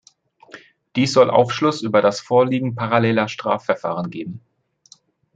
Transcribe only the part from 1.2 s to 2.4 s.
Aufschluss über das